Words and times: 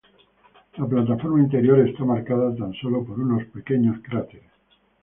La 0.79 0.87
plataforma 0.87 1.39
interior 1.41 1.79
está 1.87 2.03
marcada 2.03 2.55
tan 2.55 2.73
solo 2.73 3.05
por 3.05 3.19
unos 3.19 3.45
pequeños 3.53 3.97
cráteres. 4.01 4.49